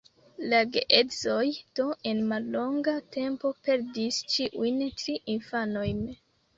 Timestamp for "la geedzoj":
0.53-1.43